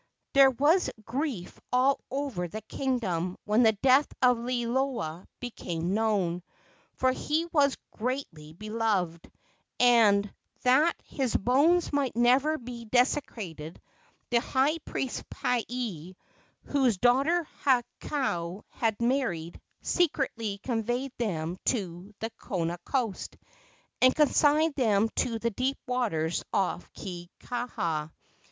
There 0.33 0.49
was 0.49 0.89
grief 1.05 1.59
all 1.71 2.01
over 2.09 2.47
the 2.47 2.61
kingdom 2.63 3.37
when 3.45 3.61
the 3.61 3.77
death 3.83 4.07
of 4.23 4.39
Liloa 4.39 5.27
became 5.39 5.93
known, 5.93 6.41
for 6.95 7.11
he 7.11 7.45
was 7.53 7.77
greatly 7.91 8.51
beloved; 8.53 9.31
and, 9.79 10.33
that 10.63 10.95
his 11.03 11.35
bones 11.37 11.93
might 11.93 12.15
never 12.15 12.57
be 12.57 12.85
desecrated, 12.85 13.79
the 14.31 14.39
high 14.39 14.79
priest 14.79 15.23
Pae, 15.29 16.15
whose 16.63 16.97
daughter 16.97 17.47
Hakau 17.63 18.63
had 18.69 18.99
married, 18.99 19.61
secretly 19.83 20.57
conveyed 20.63 21.11
them 21.19 21.59
to 21.65 22.11
the 22.21 22.31
Kona 22.39 22.79
coast, 22.79 23.37
and 24.01 24.15
consigned 24.15 24.73
them 24.73 25.09
to 25.17 25.37
the 25.37 25.51
deep 25.51 25.77
waters 25.85 26.43
off 26.51 26.91
Kekaha. 26.93 28.09